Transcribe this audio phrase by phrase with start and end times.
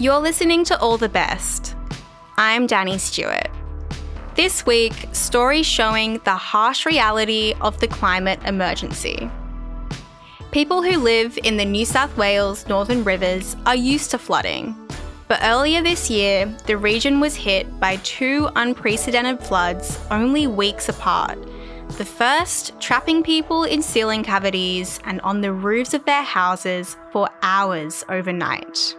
[0.00, 1.74] You're listening to All the Best.
[2.36, 3.48] I'm Danny Stewart.
[4.36, 9.28] This week, stories showing the harsh reality of the climate emergency.
[10.52, 14.76] People who live in the New South Wales Northern Rivers are used to flooding.
[15.26, 21.40] But earlier this year, the region was hit by two unprecedented floods only weeks apart.
[21.96, 27.28] The first, trapping people in ceiling cavities and on the roofs of their houses for
[27.42, 28.94] hours overnight.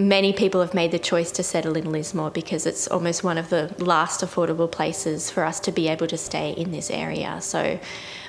[0.00, 3.50] Many people have made the choice to settle in Lismore because it's almost one of
[3.50, 7.38] the last affordable places for us to be able to stay in this area.
[7.42, 7.78] So,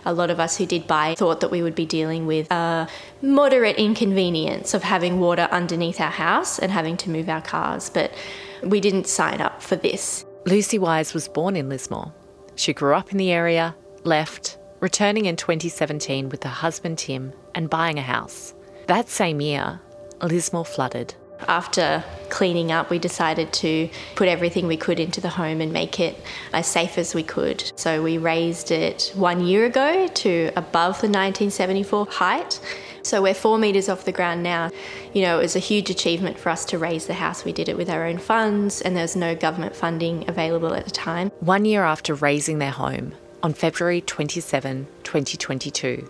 [0.04, 2.90] a lot of us who did buy thought that we would be dealing with a
[3.22, 8.12] moderate inconvenience of having water underneath our house and having to move our cars, but
[8.62, 10.26] we didn't sign up for this.
[10.46, 12.12] Lucy Wise was born in Lismore.
[12.56, 17.70] She grew up in the area, left, returning in 2017 with her husband Tim and
[17.70, 18.54] buying a house.
[18.88, 19.80] That same year,
[20.22, 21.16] Lismore flooded.
[21.48, 26.00] After cleaning up, we decided to put everything we could into the home and make
[26.00, 26.18] it
[26.54, 27.72] as safe as we could.
[27.76, 32.60] So we raised it one year ago to above the 1974 height.
[33.04, 34.70] So we're four metres off the ground now.
[35.14, 37.44] You know, it was a huge achievement for us to raise the house.
[37.44, 40.86] We did it with our own funds, and there was no government funding available at
[40.86, 41.32] the time.
[41.40, 46.08] One year after raising their home, on February 27, 2022,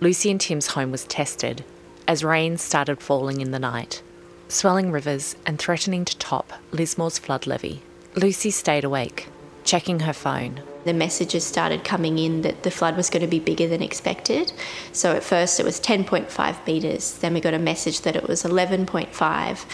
[0.00, 1.64] Lucy and Tim's home was tested
[2.08, 4.02] as rain started falling in the night
[4.50, 7.82] swelling rivers and threatening to top Lismore's flood levee.
[8.14, 9.28] Lucy stayed awake,
[9.64, 10.62] checking her phone.
[10.84, 14.52] The messages started coming in that the flood was going to be bigger than expected.
[14.92, 18.42] So at first it was 10.5 metres, then we got a message that it was
[18.42, 19.64] 11.5.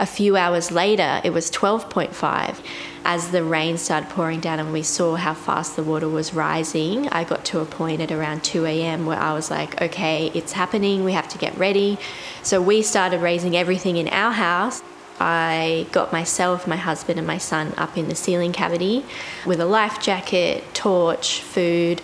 [0.00, 2.60] A few hours later it was 12.5
[3.04, 7.08] as the rain started pouring down and we saw how fast the water was rising,
[7.08, 9.04] I got to a point at around 2 a.m.
[9.04, 11.98] where I was like, okay, it's happening, we have to get ready.
[12.42, 14.82] So we started raising everything in our house.
[15.20, 19.04] I got myself, my husband, and my son up in the ceiling cavity
[19.46, 22.02] with a life jacket, torch, food,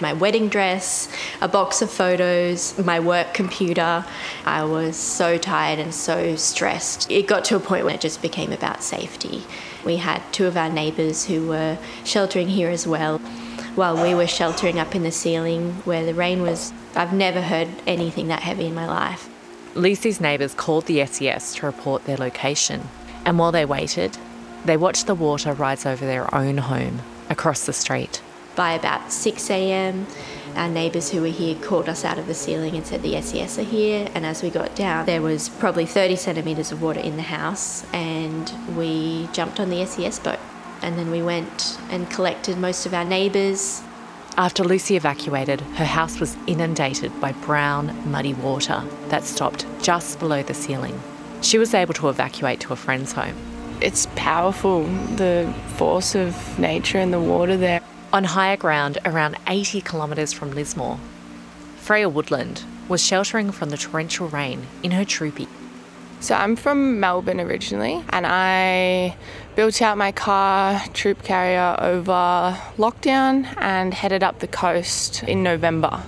[0.00, 1.08] my wedding dress,
[1.40, 4.04] a box of photos, my work computer.
[4.44, 7.10] I was so tired and so stressed.
[7.10, 9.42] It got to a point where it just became about safety.
[9.84, 13.18] We had two of our neighbours who were sheltering here as well
[13.74, 16.72] while we were sheltering up in the ceiling where the rain was.
[16.94, 19.31] I've never heard anything that heavy in my life.
[19.74, 22.88] Lucy's neighbours called the SES to report their location,
[23.24, 24.18] and while they waited,
[24.64, 27.00] they watched the water rise over their own home
[27.30, 28.22] across the street.
[28.54, 30.06] By about 6 a.m.,
[30.54, 33.58] our neighbours who were here called us out of the ceiling and said the SES
[33.58, 34.08] are here.
[34.14, 37.86] And as we got down, there was probably 30 centimetres of water in the house,
[37.94, 40.38] and we jumped on the SES boat.
[40.82, 43.82] And then we went and collected most of our neighbours,
[44.36, 50.42] after Lucy evacuated, her house was inundated by brown, muddy water that stopped just below
[50.42, 51.00] the ceiling.
[51.42, 53.36] She was able to evacuate to a friend's home.
[53.80, 54.84] It's powerful,
[55.16, 57.80] the force of nature and the water there.
[58.12, 60.98] On higher ground, around 80 kilometres from Lismore,
[61.76, 65.48] Freya Woodland was sheltering from the torrential rain in her troopy.
[66.22, 69.16] So I'm from Melbourne originally, and I
[69.56, 76.00] built out my car troop carrier over lockdown and headed up the coast in November.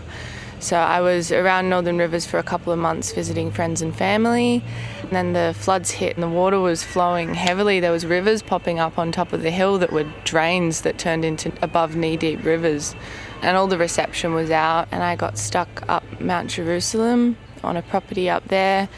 [0.60, 4.62] So I was around Northern Rivers for a couple of months visiting friends and family.
[5.02, 7.80] And then the floods hit and the water was flowing heavily.
[7.80, 11.24] There was rivers popping up on top of the hill that were drains that turned
[11.24, 12.94] into above knee-deep rivers.
[13.42, 17.82] And all the reception was out and I got stuck up Mount Jerusalem on a
[17.82, 18.88] property up there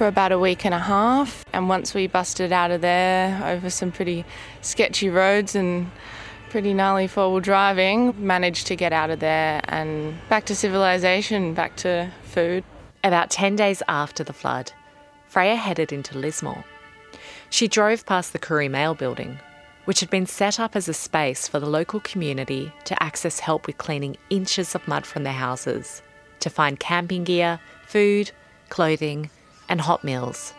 [0.00, 1.44] for about a week and a half.
[1.52, 4.24] And once we busted out of there over some pretty
[4.62, 5.90] sketchy roads and
[6.48, 11.52] pretty gnarly four wheel driving, managed to get out of there and back to civilization,
[11.52, 12.64] back to food.
[13.04, 14.72] About 10 days after the flood,
[15.28, 16.64] Freya headed into Lismore.
[17.50, 19.38] She drove past the Koori Mail building,
[19.84, 23.66] which had been set up as a space for the local community to access help
[23.66, 26.00] with cleaning inches of mud from their houses,
[26.38, 28.30] to find camping gear, food,
[28.70, 29.28] clothing,
[29.70, 30.52] and hot meals.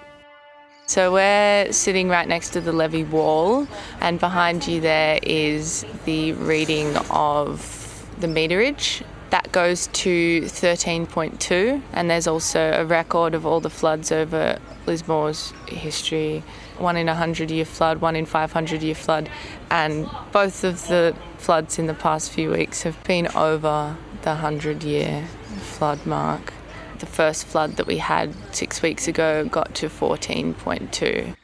[0.88, 3.68] So we're sitting right next to the levee wall,
[4.02, 9.04] and behind you there is the reading of the meterage.
[9.30, 15.54] That goes to 13.2, and there's also a record of all the floods over Lismore's
[15.68, 16.44] history
[16.82, 19.30] one in a 100 year flood, one in 500 year flood,
[19.70, 24.84] and both of the floods in the past few weeks have been over the 100
[24.84, 25.28] year
[25.60, 26.54] flood mark
[27.02, 31.36] the first flood that we had six weeks ago got to 14.2.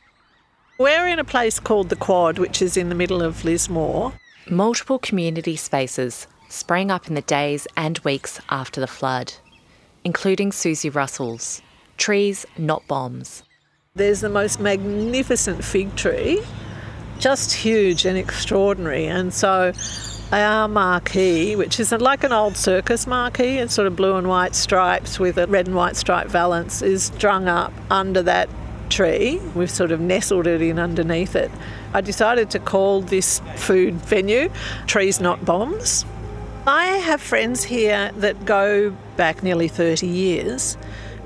[0.80, 4.14] We're in a place called the Quad, which is in the middle of Lismore.
[4.50, 9.34] Multiple community spaces sprang up in the days and weeks after the flood,
[10.04, 11.62] including Susie Russell's,
[11.98, 13.44] Trees, not bombs.
[13.96, 16.42] There's the most magnificent fig tree,
[17.18, 19.08] just huge and extraordinary.
[19.08, 19.74] And so
[20.32, 24.56] our marquee, which is like an old circus marquee, it's sort of blue and white
[24.56, 28.50] stripes with a red and white stripe valance, is strung up under that
[28.90, 29.40] tree.
[29.56, 31.52] We've sort of nestled it in underneath it.
[31.94, 34.50] I decided to call this food venue
[34.86, 36.06] Trees Not Bombs.
[36.66, 40.78] I have friends here that go back nearly 30 years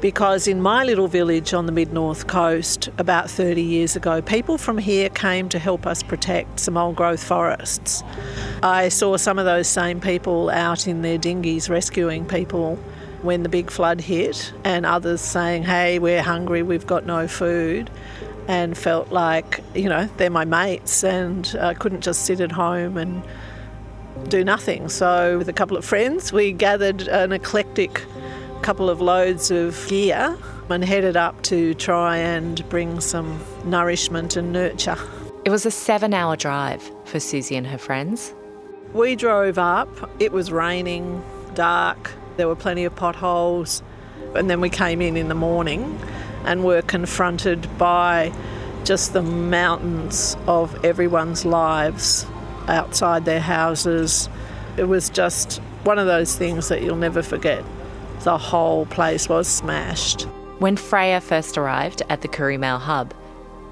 [0.02, 4.58] because in my little village on the mid north coast about 30 years ago, people
[4.58, 8.04] from here came to help us protect some old growth forests.
[8.64, 12.78] I saw some of those same people out in their dinghies rescuing people
[13.22, 17.90] when the big flood hit, and others saying, Hey, we're hungry, we've got no food.
[18.48, 22.98] And felt like, you know, they're my mates, and I couldn't just sit at home
[22.98, 23.24] and
[24.28, 24.90] do nothing.
[24.90, 28.04] So, with a couple of friends, we gathered an eclectic
[28.62, 30.38] couple of loads of gear
[30.70, 34.98] and headed up to try and bring some nourishment and nurture.
[35.44, 38.34] It was a seven hour drive for Susie and her friends.
[38.94, 41.24] We drove up, it was raining,
[41.56, 43.82] dark, there were plenty of potholes,
[44.36, 46.00] and then we came in in the morning
[46.46, 48.32] and were confronted by
[48.84, 52.26] just the mountains of everyone's lives
[52.68, 54.30] outside their houses.
[54.78, 57.64] It was just one of those things that you'll never forget
[58.24, 60.24] the whole place was smashed.
[60.60, 63.14] When Freya first arrived at the Koori Mail hub,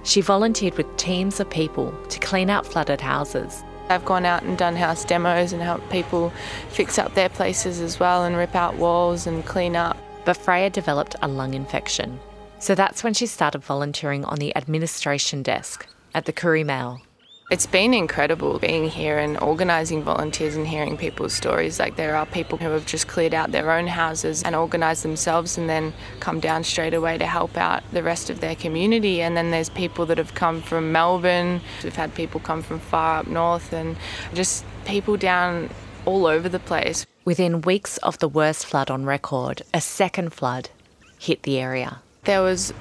[0.04, 3.64] she volunteered with teams of people to clean out flooded houses.
[3.90, 6.32] I've gone out and done house demos and helped people
[6.70, 9.98] fix up their places as well and rip out walls and clean up.
[10.26, 12.20] But Freya developed a lung infection.
[12.60, 17.02] So that's when she started volunteering on the administration desk at the Koori Mail.
[17.50, 21.80] It's been incredible being here and organising volunteers and hearing people's stories.
[21.80, 25.58] Like, there are people who have just cleared out their own houses and organised themselves
[25.58, 29.20] and then come down straight away to help out the rest of their community.
[29.24, 31.62] And then there's people that have come from Melbourne.
[31.84, 33.98] We've had people come from far up north and
[34.36, 35.72] just people down
[36.06, 37.08] all over the place.
[37.26, 40.70] Within weeks of the worst flood on record, a second flood
[41.18, 42.04] hit the area.
[42.26, 42.76] There was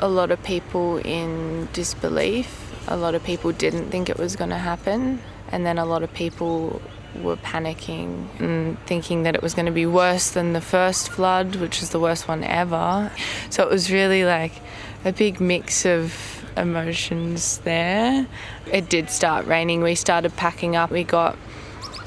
[0.00, 4.50] a lot of people in disbelief a lot of people didn't think it was going
[4.50, 5.20] to happen,
[5.50, 6.80] and then a lot of people
[7.22, 11.56] were panicking and thinking that it was going to be worse than the first flood,
[11.56, 13.10] which was the worst one ever.
[13.50, 14.52] So it was really like
[15.04, 18.26] a big mix of emotions there.
[18.72, 19.82] It did start raining.
[19.82, 20.90] We started packing up.
[20.90, 21.36] We got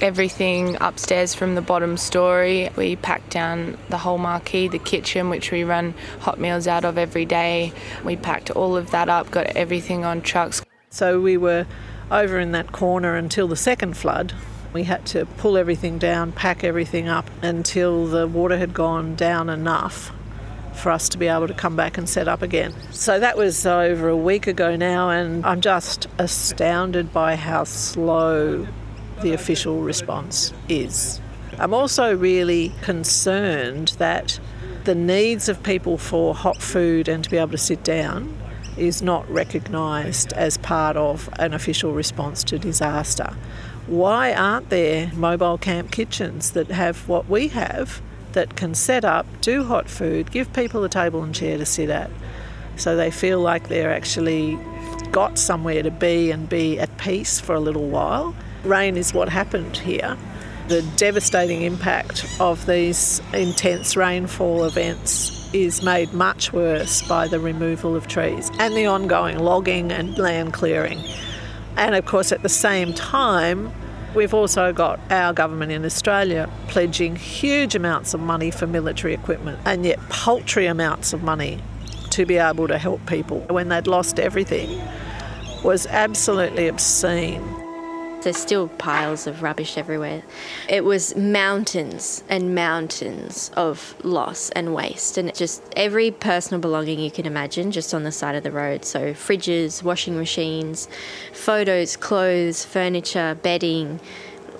[0.01, 2.69] everything upstairs from the bottom story.
[2.75, 6.97] We packed down the whole marquee, the kitchen, which we run hot meals out of
[6.97, 7.73] every day.
[8.03, 10.61] We packed all of that up, got everything on trucks.
[10.89, 11.65] So we were
[12.09, 14.33] over in that corner until the second flood.
[14.71, 19.49] We had to pull everything down, pack everything up until the water had gone down
[19.49, 20.13] enough
[20.73, 22.73] for us to be able to come back and set up again.
[22.91, 28.67] So that was over a week ago now, and I'm just astounded by how slow
[29.21, 31.19] the official response is.
[31.59, 34.39] I'm also really concerned that
[34.83, 38.37] the needs of people for hot food and to be able to sit down
[38.77, 43.35] is not recognised as part of an official response to disaster.
[43.87, 48.01] Why aren't there mobile camp kitchens that have what we have
[48.33, 51.89] that can set up, do hot food, give people a table and chair to sit
[51.89, 52.09] at
[52.75, 54.59] so they feel like they're actually
[55.11, 58.35] got somewhere to be and be at peace for a little while?
[58.63, 60.17] Rain is what happened here.
[60.67, 67.95] The devastating impact of these intense rainfall events is made much worse by the removal
[67.95, 70.99] of trees and the ongoing logging and land clearing.
[71.75, 73.71] And of course, at the same time,
[74.15, 79.59] we've also got our government in Australia pledging huge amounts of money for military equipment
[79.65, 81.59] and yet paltry amounts of money
[82.09, 84.81] to be able to help people when they'd lost everything
[85.63, 87.66] was absolutely obscene.
[88.21, 90.23] There's still piles of rubbish everywhere.
[90.67, 97.11] It was mountains and mountains of loss and waste, and just every personal belonging you
[97.11, 98.85] can imagine just on the side of the road.
[98.85, 100.87] So, fridges, washing machines,
[101.31, 103.99] photos, clothes, furniture, bedding,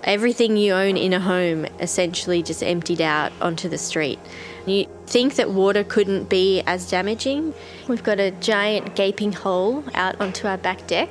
[0.03, 4.19] everything you own in a home essentially just emptied out onto the street.
[4.65, 7.53] You think that water couldn't be as damaging.
[7.87, 11.09] We've got a giant gaping hole out onto our back deck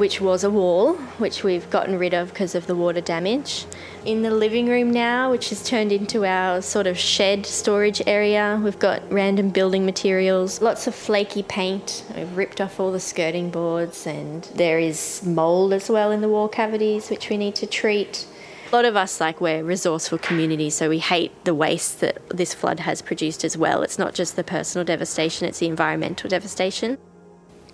[0.00, 3.66] which was a wall, which we've gotten rid of because of the water damage.
[4.06, 8.58] In the living room now, which has turned into our sort of shed storage area,
[8.64, 12.02] we've got random building materials, lots of flaky paint.
[12.16, 16.30] We've ripped off all the skirting boards, and there is mould as well in the
[16.30, 18.26] wall cavities, which we need to treat.
[18.72, 22.54] A lot of us, like, we're resourceful communities, so we hate the waste that this
[22.54, 23.82] flood has produced as well.
[23.82, 26.96] It's not just the personal devastation, it's the environmental devastation.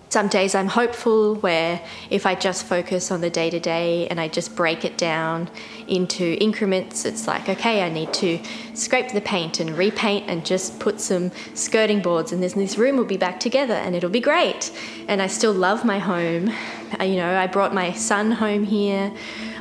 [0.09, 4.21] Some days I'm hopeful where if I just focus on the day to day and
[4.21, 5.51] I just break it down
[5.89, 8.39] into increments, it's like, okay, I need to
[8.75, 12.97] scrape the paint and repaint and just put some skirting boards and this, this room
[12.97, 14.71] will be back together and it'll be great.
[15.09, 16.53] And I still love my home.
[17.01, 19.13] You know, I brought my son home here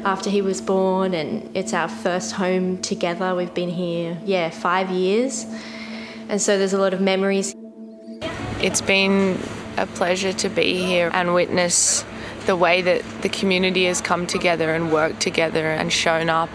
[0.03, 3.33] after he was born and it's our first home together.
[3.33, 5.47] We've been here, yeah, five years.
[6.29, 7.55] And so there's a lot of memories.
[8.61, 9.39] It's been
[9.77, 12.05] a pleasure to be here and witness
[12.45, 16.49] the way that the community has come together and worked together and shown up.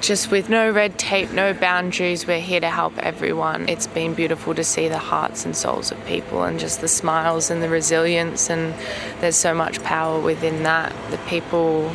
[0.00, 3.68] Just with no red tape, no boundaries, we're here to help everyone.
[3.68, 7.50] It's been beautiful to see the hearts and souls of people and just the smiles
[7.50, 8.74] and the resilience, and
[9.20, 10.94] there's so much power within that.
[11.10, 11.90] The people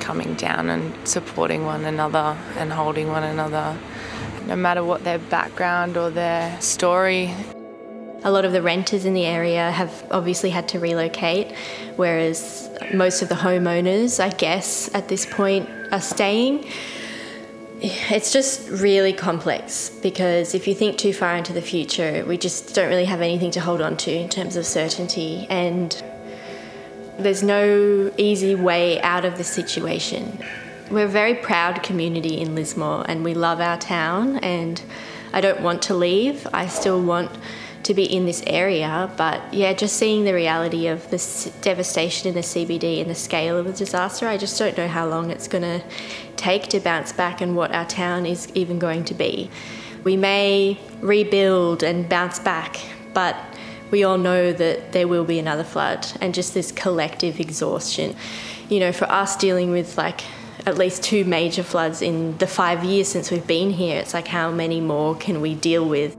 [0.00, 3.76] coming down and supporting one another and holding one another,
[4.46, 7.34] no matter what their background or their story.
[8.24, 11.52] A lot of the renters in the area have obviously had to relocate,
[11.96, 16.66] whereas most of the homeowners, I guess, at this point are staying.
[17.80, 22.74] It's just really complex because if you think too far into the future, we just
[22.74, 26.02] don't really have anything to hold on to in terms of certainty, and
[27.18, 30.38] there's no easy way out of the situation.
[30.90, 34.82] We're a very proud community in Lismore and we love our town, and
[35.32, 36.48] I don't want to leave.
[36.52, 37.30] I still want
[37.82, 39.10] to be in this area.
[39.16, 43.56] But yeah, just seeing the reality of this devastation in the CBD and the scale
[43.56, 45.82] of the disaster, I just don't know how long it's going to
[46.36, 49.50] take to bounce back and what our town is even going to be.
[50.04, 52.78] We may rebuild and bounce back,
[53.14, 53.36] but
[53.90, 58.14] we all know that there will be another flood and just this collective exhaustion.
[58.68, 60.20] You know, for us dealing with like
[60.66, 64.28] at least two major floods in the five years since we've been here, it's like
[64.28, 66.16] how many more can we deal with?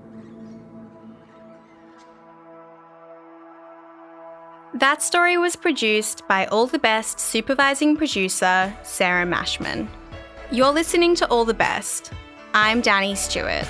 [4.80, 9.90] That story was produced by All the Best supervising producer Sarah Mashman.
[10.52, 12.14] You're listening to All the Best.
[12.54, 13.68] I'm Danny Stewart.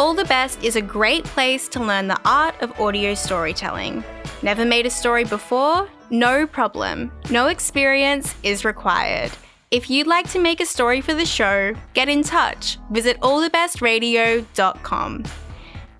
[0.00, 4.02] All the Best is a great place to learn the art of audio storytelling.
[4.42, 5.88] Never made a story before?
[6.10, 7.12] No problem.
[7.30, 9.30] No experience is required.
[9.70, 12.78] If you'd like to make a story for the show, get in touch.
[12.90, 15.24] Visit allthebestradio.com.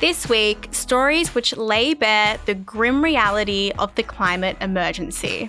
[0.02, 5.49] This week, stories which lay bare the grim reality of the climate emergency.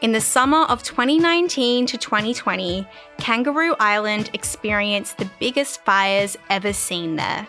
[0.00, 2.88] In the summer of 2019 to 2020,
[3.18, 7.46] Kangaroo Island experienced the biggest fires ever seen there.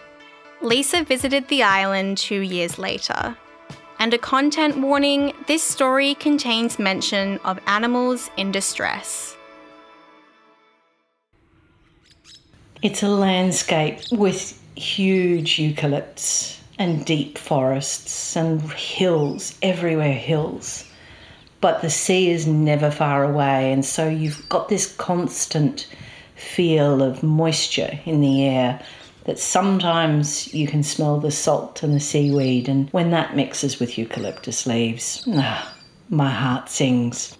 [0.61, 3.37] Lisa visited the island two years later.
[3.99, 9.37] And a content warning this story contains mention of animals in distress.
[12.81, 20.83] It's a landscape with huge eucalypts and deep forests and hills, everywhere hills.
[21.59, 25.87] But the sea is never far away, and so you've got this constant
[26.35, 28.79] feel of moisture in the air
[29.25, 33.97] that sometimes you can smell the salt and the seaweed, and when that mixes with
[33.97, 35.75] eucalyptus leaves, ah,
[36.09, 37.35] my heart sings.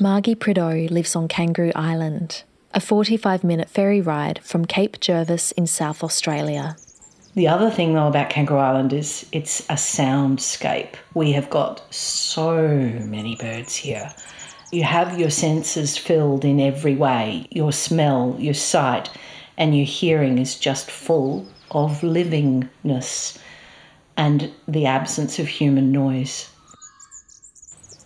[0.00, 2.42] Margi Prideaux lives on Kangaroo Island
[2.76, 6.76] a 45 minute ferry ride from Cape Jervis in South Australia.
[7.34, 10.94] The other thing, though, about Kangaroo Island is it's a soundscape.
[11.14, 14.12] We have got so many birds here.
[14.72, 19.08] You have your senses filled in every way your smell, your sight,
[19.56, 23.38] and your hearing is just full of livingness
[24.18, 26.50] and the absence of human noise.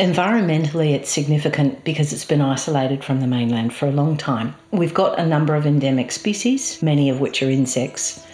[0.00, 4.54] Environmentally, it's significant because it's been isolated from the mainland for a long time.
[4.71, 8.25] We've got a number of endemic species, many of which are insects,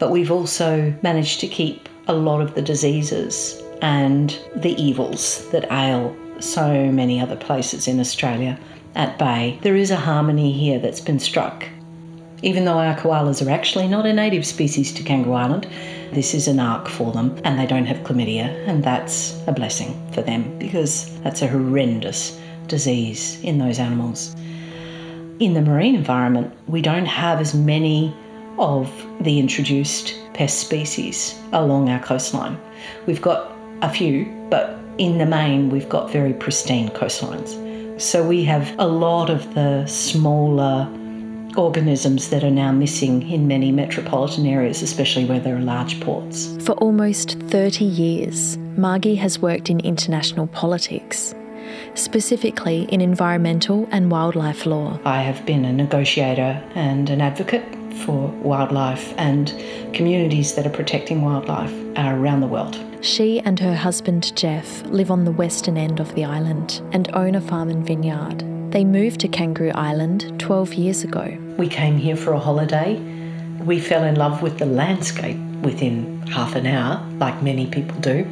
[0.00, 5.70] but we've also managed to keep a lot of the diseases and the evils that
[5.70, 8.58] ail so many other places in Australia
[8.96, 9.60] at bay.
[9.62, 11.64] There is a harmony here that's been struck.
[12.44, 15.66] Even though our koalas are actually not a native species to Kangaroo Island,
[16.12, 19.98] this is an ark for them and they don't have chlamydia, and that's a blessing
[20.12, 24.36] for them because that's a horrendous disease in those animals.
[25.40, 28.14] In the marine environment, we don't have as many
[28.58, 32.60] of the introduced pest species along our coastline.
[33.06, 37.58] We've got a few, but in the main, we've got very pristine coastlines.
[37.98, 40.86] So we have a lot of the smaller
[41.56, 46.56] organisms that are now missing in many metropolitan areas, especially where there are large ports.
[46.64, 51.34] For almost 30 years, Margi has worked in international politics.
[51.94, 54.98] specifically in environmental and wildlife law.
[55.04, 57.64] I have been a negotiator and an advocate
[58.04, 59.48] for wildlife and
[59.92, 62.78] communities that are protecting wildlife around the world.
[63.00, 67.34] She and her husband Jeff live on the western end of the island and own
[67.34, 68.53] a farm and vineyard.
[68.74, 71.38] They moved to Kangaroo Island 12 years ago.
[71.56, 72.96] We came here for a holiday.
[73.60, 78.24] We fell in love with the landscape within half an hour, like many people do.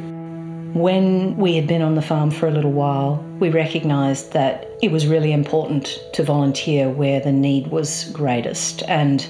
[0.73, 4.91] When we had been on the farm for a little while, we recognised that it
[4.91, 8.83] was really important to volunteer where the need was greatest.
[8.89, 9.25] And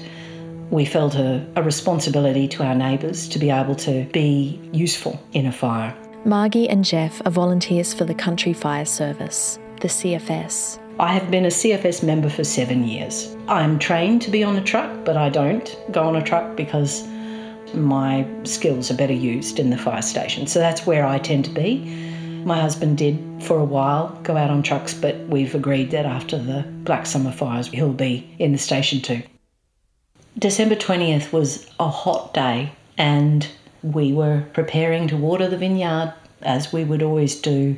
[0.70, 5.46] we felt a, a responsibility to our neighbours to be able to be useful in
[5.46, 5.96] a fire.
[6.24, 10.80] Margi and Jeff are volunteers for the Country Fire Service, the CFS.
[11.00, 13.36] I have been a CFS member for seven years.
[13.48, 17.04] I'm trained to be on a truck, but I don't go on a truck because
[17.74, 20.46] my skills are better used in the fire station.
[20.46, 21.78] So that's where I tend to be.
[22.44, 26.38] My husband did for a while go out on trucks, but we've agreed that after
[26.38, 29.22] the Black Summer fires, he'll be in the station too.
[30.38, 33.48] December 20th was a hot day, and
[33.82, 37.76] we were preparing to water the vineyard as we would always do.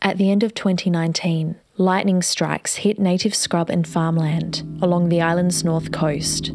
[0.00, 5.64] At the end of 2019, lightning strikes hit native scrub and farmland along the island's
[5.64, 6.52] north coast.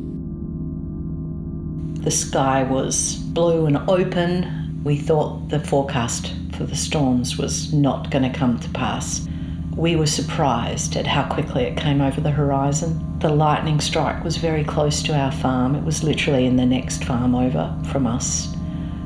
[2.03, 4.83] The sky was blue and open.
[4.83, 9.27] We thought the forecast for the storms was not going to come to pass.
[9.75, 13.03] We were surprised at how quickly it came over the horizon.
[13.19, 15.75] The lightning strike was very close to our farm.
[15.75, 18.55] It was literally in the next farm over from us.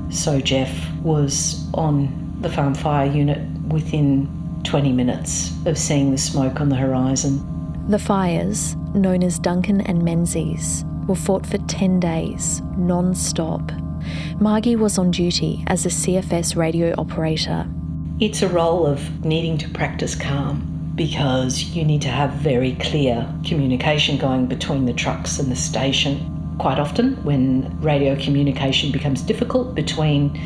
[0.10, 3.40] So Jeff was on the farm fire unit
[3.70, 7.46] within 20 minutes of seeing the smoke on the horizon.
[7.90, 13.62] The fires, known as Duncan and Menzies, were fought for 10 days, non stop.
[14.40, 17.68] Margi was on duty as a CFS radio operator.
[18.20, 23.28] It's a role of needing to practice calm because you need to have very clear
[23.46, 26.56] communication going between the trucks and the station.
[26.60, 30.40] Quite often, when radio communication becomes difficult between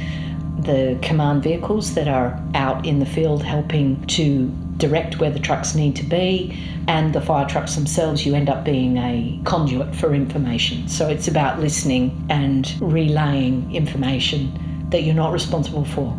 [0.66, 4.48] the command vehicles that are out in the field helping to
[4.78, 8.64] direct where the trucks need to be and the fire trucks themselves, you end up
[8.64, 10.88] being a conduit for information.
[10.88, 16.18] So it's about listening and relaying information that you're not responsible for.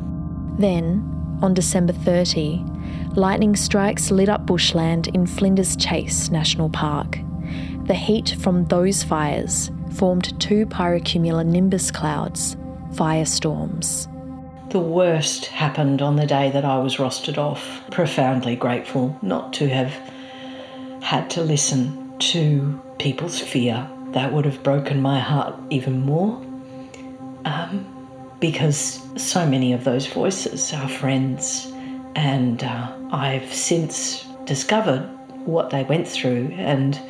[0.59, 2.65] Then, on December 30,
[3.15, 7.19] lightning strikes lit up bushland in Flinders Chase National Park.
[7.85, 12.57] The heat from those fires formed two pyrocumulonimbus clouds,
[12.95, 14.13] firestorms.
[14.71, 17.83] The worst happened on the day that I was rostered off.
[17.93, 19.93] Profoundly grateful not to have
[21.01, 23.89] had to listen to people's fear.
[24.09, 26.43] That would have broken my heart even more.
[27.45, 27.87] Um,
[28.41, 31.73] because so many of those voices are friends,
[32.17, 35.09] and uh, I've since discovered
[35.45, 37.01] what they went through, and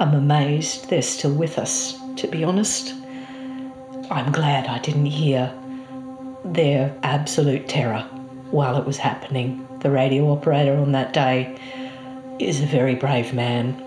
[0.00, 2.94] I'm amazed they're still with us, to be honest.
[4.10, 5.52] I'm glad I didn't hear
[6.44, 8.02] their absolute terror
[8.50, 9.66] while it was happening.
[9.80, 11.58] The radio operator on that day
[12.38, 13.80] is a very brave man.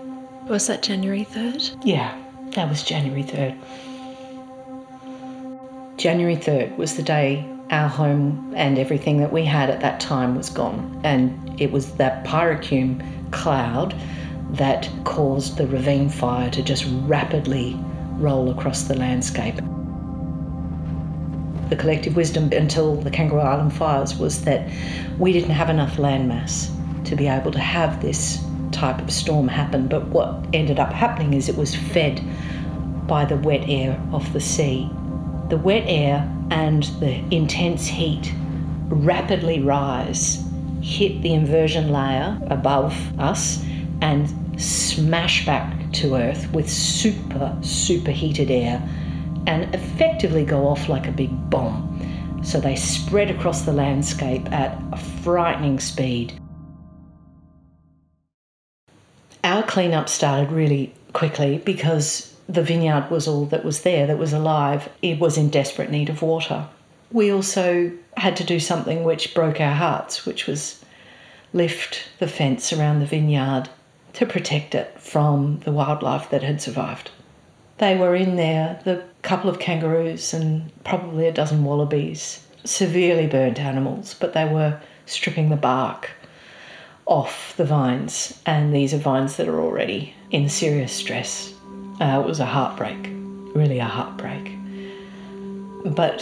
[0.48, 1.84] Was that January 3rd?
[1.84, 2.16] Yeah,
[2.52, 3.56] that was January 3rd.
[5.96, 10.36] January 3rd was the day our home and everything that we had at that time
[10.36, 11.00] was gone.
[11.04, 13.94] And it was that pyrocume cloud
[14.50, 17.78] that caused the ravine fire to just rapidly
[18.12, 19.60] roll across the landscape.
[21.68, 24.68] The collective wisdom until the Kangaroo Island fires was that
[25.18, 26.70] we didn't have enough landmass
[27.04, 29.86] to be able to have this type of storm happen.
[29.86, 32.22] But what ended up happening is it was fed
[33.06, 34.88] by the wet air of the sea.
[35.48, 38.32] The wet air and the intense heat
[38.88, 40.44] rapidly rise,
[40.80, 43.62] hit the inversion layer above us,
[44.00, 48.82] and smash back to Earth with super, super heated air
[49.46, 51.94] and effectively go off like a big bomb.
[52.42, 56.38] So they spread across the landscape at a frightening speed.
[59.44, 64.32] Our cleanup started really quickly because the vineyard was all that was there that was
[64.32, 64.88] alive.
[65.02, 66.66] It was in desperate need of water.
[67.10, 70.84] We also had to do something which broke our hearts, which was
[71.52, 73.68] lift the fence around the vineyard
[74.14, 77.10] to protect it from the wildlife that had survived.
[77.78, 83.60] They were in there, the couple of kangaroos and probably a dozen wallabies, severely burnt
[83.60, 86.10] animals, but they were stripping the bark
[87.06, 91.54] off the vines, and these are vines that are already in serious stress.
[92.00, 92.98] Uh, it was a heartbreak,
[93.54, 94.52] really a heartbreak.
[95.86, 96.20] But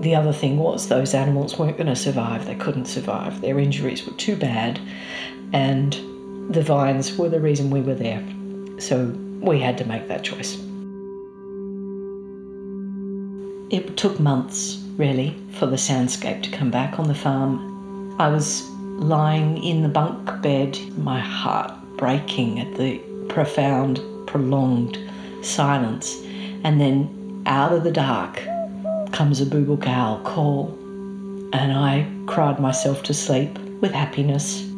[0.00, 2.46] the other thing was those animals weren't going to survive.
[2.46, 3.40] They couldn't survive.
[3.40, 4.78] Their injuries were too bad,
[5.52, 5.94] and
[6.52, 8.22] the vines were the reason we were there.
[8.78, 10.54] So we had to make that choice.
[13.70, 18.16] It took months, really, for the soundscape to come back on the farm.
[18.20, 18.62] I was
[18.98, 24.98] lying in the bunk bed, my heart breaking at the profound, prolonged
[25.42, 26.16] silence,
[26.64, 28.36] and then out of the dark
[29.12, 30.68] comes a boobook owl call,
[31.52, 34.68] and I cried myself to sleep with happiness.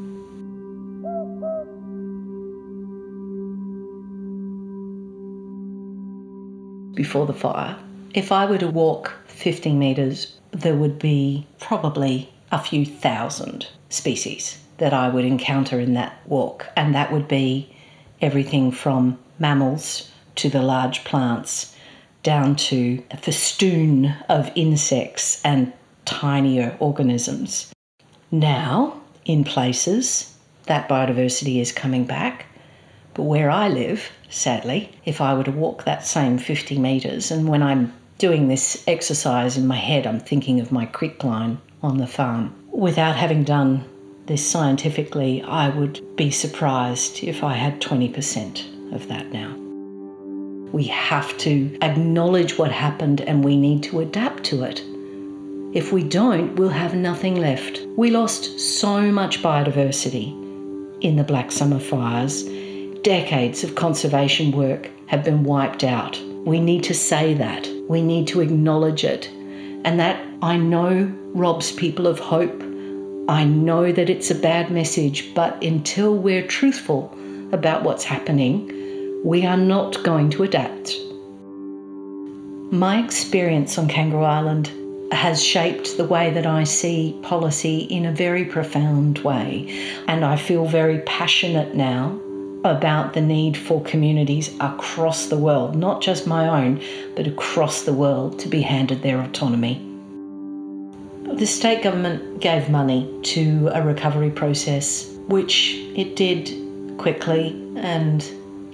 [6.96, 7.76] Before the fire,
[8.14, 14.58] if I were to walk 50 metres, there would be probably a few thousand species
[14.78, 17.70] that I would encounter in that walk, and that would be
[18.22, 21.76] everything from mammals to the large plants
[22.22, 25.74] down to a festoon of insects and
[26.06, 27.74] tinier organisms.
[28.30, 32.46] Now, in places, that biodiversity is coming back.
[33.12, 37.48] But where I live, sadly, if I were to walk that same 50 metres, and
[37.48, 41.98] when I'm doing this exercise in my head, I'm thinking of my creek line on
[41.98, 42.54] the farm.
[42.70, 43.84] Without having done
[44.26, 49.54] this scientifically, I would be surprised if I had 20% of that now.
[50.72, 54.82] We have to acknowledge what happened and we need to adapt to it.
[55.74, 57.82] If we don't, we'll have nothing left.
[57.96, 60.32] We lost so much biodiversity
[61.02, 62.42] in the Black Summer fires.
[63.06, 66.20] Decades of conservation work have been wiped out.
[66.44, 67.64] We need to say that.
[67.88, 69.28] We need to acknowledge it.
[69.84, 72.60] And that I know robs people of hope.
[73.28, 77.16] I know that it's a bad message, but until we're truthful
[77.52, 78.72] about what's happening,
[79.24, 80.96] we are not going to adapt.
[82.72, 84.72] My experience on Kangaroo Island
[85.12, 90.34] has shaped the way that I see policy in a very profound way, and I
[90.34, 92.20] feel very passionate now
[92.70, 96.82] about the need for communities across the world, not just my own,
[97.14, 99.82] but across the world, to be handed their autonomy.
[101.34, 106.50] The state government gave money to a recovery process, which it did
[106.98, 108.24] quickly and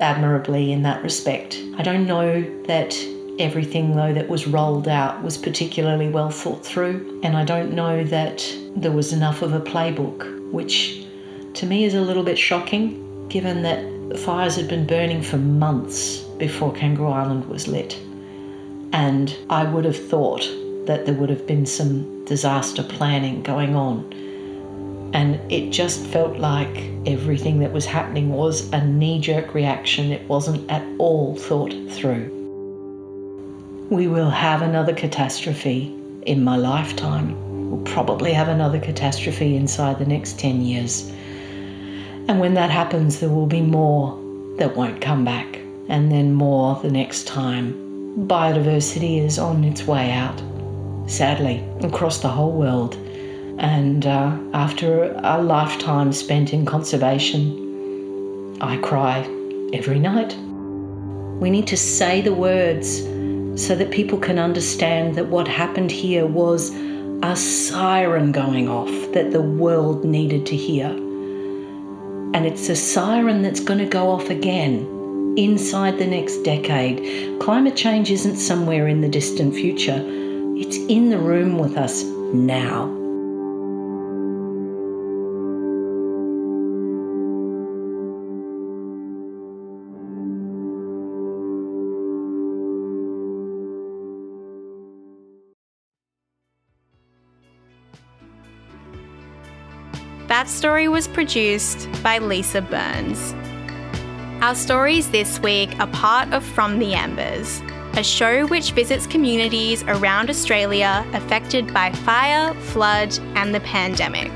[0.01, 1.61] admirably in that respect.
[1.77, 2.97] I don't know that
[3.39, 8.05] everything, though, that was rolled out was particularly well thought through, and I don't know
[8.05, 8.45] that
[8.77, 11.07] there was enough of a playbook, which
[11.55, 16.19] to me is a little bit shocking given that fires had been burning for months
[16.39, 17.99] before Kangaroo Island was lit.
[18.93, 20.43] And I would have thought
[20.87, 24.05] that there would have been some disaster planning going on
[25.15, 30.11] and it just felt like everything that was happening was a knee jerk reaction.
[30.11, 32.31] It wasn't at all thought through.
[33.91, 37.71] We will have another catastrophe in my lifetime.
[37.71, 41.13] We'll probably have another catastrophe inside the next 10 years.
[42.33, 44.19] And when that happens, there will be more
[44.57, 45.57] that won't come back,
[45.91, 47.75] and then more the next time.
[48.27, 50.43] Biodiversity is on its way out,
[51.07, 52.95] sadly, across the whole world.
[53.59, 59.19] And uh, after a lifetime spent in conservation, I cry
[59.75, 60.35] every night.
[61.39, 63.03] We need to say the words
[63.63, 66.75] so that people can understand that what happened here was
[67.23, 70.99] a siren going off that the world needed to hear.
[72.35, 77.41] And it's a siren that's going to go off again inside the next decade.
[77.41, 80.03] Climate change isn't somewhere in the distant future,
[80.57, 83.02] it's in the room with us now.
[100.33, 103.35] That story was produced by Lisa Burns.
[104.43, 107.61] Our stories this week are part of From the Embers,
[107.99, 114.33] a show which visits communities around Australia affected by fire, flood, and the pandemic.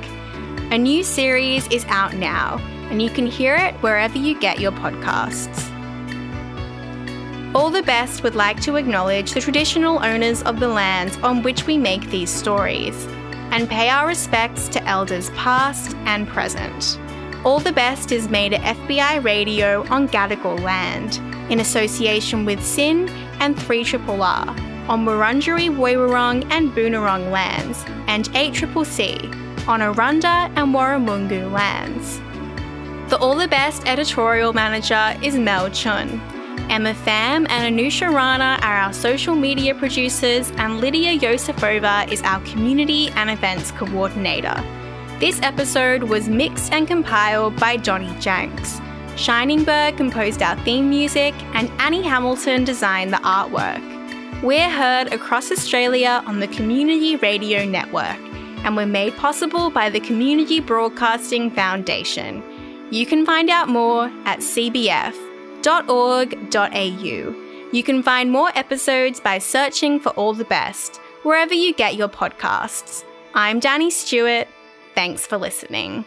[0.71, 2.59] A new series is out now,
[2.91, 5.65] and you can hear it wherever you get your podcasts.
[7.55, 11.67] All the Best would like to acknowledge the traditional owners of the lands on which
[11.67, 13.09] we make these stories
[13.53, 16.99] and pay our respects to elders past and present.
[17.45, 23.09] All the Best is made at FBI Radio on Gadigal land, in association with SYN
[23.41, 32.21] and 3RRR, on Wurundjeri Woiwurrung and Boonwurrung lands, and 8CCC, on Arrernte and Warramungu lands.
[33.11, 36.21] The All the Best editorial manager is Mel Chun.
[36.71, 42.41] Emma Pham and Anusha Rana are our social media producers, and Lydia Yosefova is our
[42.41, 44.55] community and events coordinator.
[45.21, 48.81] This episode was mixed and compiled by Johnny Janks.
[49.17, 53.81] Shiningberg composed our theme music, and Annie Hamilton designed the artwork.
[54.43, 58.19] We're heard across Australia on the Community Radio Network,
[58.65, 62.43] and we're made possible by the Community Broadcasting Foundation.
[62.91, 64.43] You can find out more at
[65.63, 67.43] cbf.org.au.
[67.73, 72.09] You can find more episodes by searching for All the Best, wherever you get your
[72.09, 73.05] podcasts.
[73.35, 74.49] I'm Danny Stewart.
[74.95, 76.05] Thanks for listening.